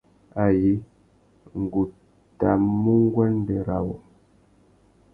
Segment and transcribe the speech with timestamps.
[0.43, 0.73] Ayé,
[1.61, 1.81] ngu
[2.39, 2.51] tà
[2.81, 3.95] mu nguêndê râ wô.